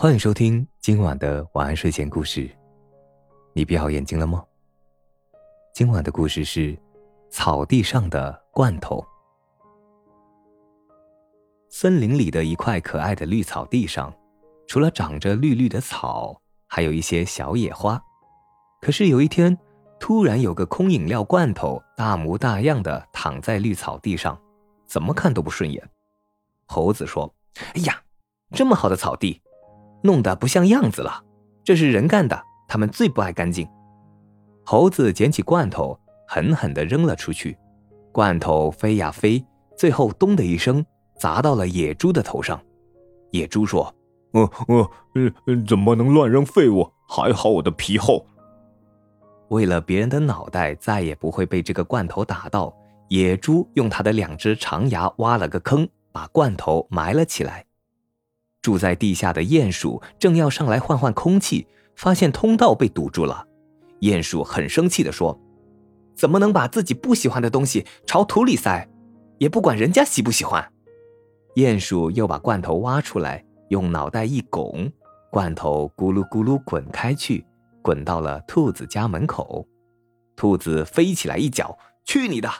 [0.00, 2.48] 欢迎收听今晚的晚安睡前故事。
[3.52, 4.44] 你闭好眼睛了吗？
[5.74, 6.78] 今晚的故事是
[7.30, 9.04] 草地上的罐头。
[11.68, 14.14] 森林里的一块可爱的绿草地上，
[14.68, 18.00] 除了长着绿绿的草，还有一些小野花。
[18.80, 19.58] 可是有一天，
[19.98, 24.40] 突然有个空饮料罐头大模大样的躺在绿草地上，
[24.86, 25.90] 怎么看都不顺眼。
[26.66, 27.34] 猴子说
[27.74, 28.00] ：“哎呀，
[28.52, 29.42] 这么好的草地，
[30.02, 31.22] 弄得不像样子了。
[31.64, 33.68] 这是人干的，他们最不爱干净。”
[34.64, 37.56] 猴子捡起罐头，狠狠地扔了出去。
[38.12, 39.44] 罐头飞呀飞，
[39.76, 40.84] 最后咚的一声
[41.18, 42.60] 砸到了野猪的头上。
[43.30, 43.94] 野猪说
[44.32, 44.90] ：“呃呃
[45.46, 46.90] 呃，怎么能乱扔废物？
[47.08, 48.26] 还好我的皮厚。”
[49.48, 52.74] 为了别人的脑袋再也不会被这个罐头打到，
[53.08, 57.64] 野猪用它的两只长牙挖了个坑，把罐头埋了起来。
[58.60, 63.46] 住在地下的鼹鼠正要上来换换空气，发现通道被堵住了。
[64.00, 65.38] 鼹鼠很生气地说
[66.14, 68.88] ：“怎么能把自己不喜欢的东西朝土里塞，
[69.38, 70.72] 也不管人家喜不喜欢？”
[71.56, 74.90] 鼹鼠又把罐头挖出来，用脑袋一拱，
[75.30, 77.44] 罐头咕噜咕噜滚开去。
[77.80, 79.66] 滚到了兔子家门口，
[80.36, 82.50] 兔子飞起来一脚，去你的！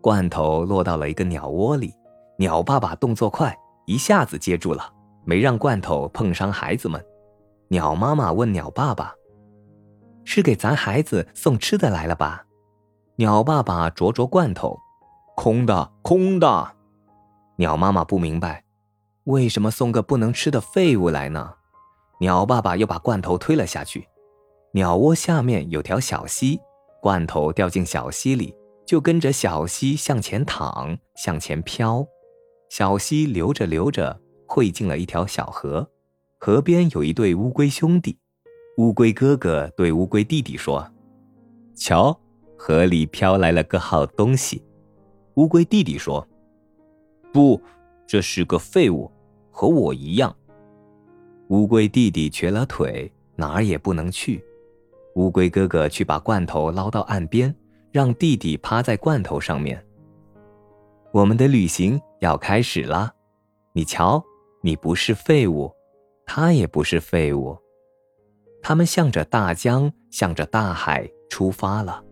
[0.00, 1.94] 罐头落到了一个鸟窝里，
[2.38, 3.56] 鸟爸爸动作快，
[3.86, 4.92] 一下子接住了，
[5.24, 7.04] 没让罐头碰伤孩子们。
[7.68, 9.14] 鸟妈妈问鸟爸爸
[10.24, 12.44] ：“是给咱孩子送吃的来了吧？”
[13.16, 14.78] 鸟爸爸啄啄罐头，
[15.36, 16.72] 空的，空的。
[17.56, 18.64] 鸟妈妈不明白，
[19.24, 21.54] 为什么送个不能吃的废物来呢？
[22.20, 24.08] 鸟爸爸又把罐头推了下去。
[24.72, 26.60] 鸟窝下面有条小溪，
[27.00, 32.04] 罐头掉进小溪里，就跟着小溪向前淌，向前飘。
[32.68, 35.88] 小溪流着流着，汇进了一条小河。
[36.38, 38.18] 河边有一对乌龟兄弟，
[38.76, 40.86] 乌龟哥哥对乌龟弟弟说
[41.74, 42.18] ：“瞧，
[42.56, 44.62] 河里飘来了个好东西。”
[45.36, 46.26] 乌龟弟弟说
[47.32, 47.60] ：“不，
[48.06, 49.10] 这是个废物，
[49.50, 50.34] 和我一样。”
[51.48, 54.44] 乌龟弟弟瘸了腿，哪儿也不能去。
[55.14, 57.54] 乌龟哥哥去把罐头捞到岸边，
[57.92, 59.84] 让弟弟趴在罐头上面。
[61.14, 63.08] 我们的旅行要开始啦！
[63.72, 64.20] 你瞧，
[64.62, 65.72] 你不是废物，
[66.26, 67.56] 他也不是废物。
[68.60, 72.02] 他们向着大江，向着大海出发了。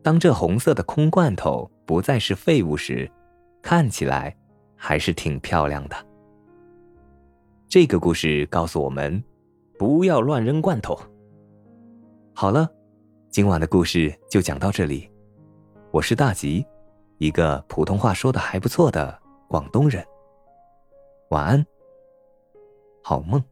[0.00, 3.10] 当这红色的空罐头不再是废物时，
[3.60, 4.32] 看起来
[4.76, 5.96] 还是挺漂亮的。
[7.68, 9.20] 这个故事告诉我们：
[9.76, 10.96] 不要乱扔罐头。
[12.32, 12.70] 好了，
[13.28, 15.10] 今晚的故事就讲到这里。
[15.90, 16.64] 我是大吉，
[17.18, 20.04] 一个普通话说的还不错的广东人。
[21.30, 21.66] 晚安，
[23.02, 23.42] 好梦。